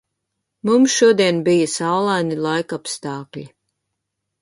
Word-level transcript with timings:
Mums 0.69 0.95
šodien 1.01 1.43
bija 1.49 1.69
saulaini 1.75 2.41
laikapstākļi. 2.49 3.49